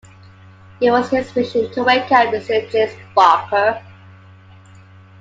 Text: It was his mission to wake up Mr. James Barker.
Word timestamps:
It 0.81 0.89
was 0.89 1.11
his 1.11 1.35
mission 1.35 1.69
to 1.73 1.83
wake 1.83 2.11
up 2.11 2.33
Mr. 2.33 2.67
James 2.71 2.95
Barker. 3.13 3.83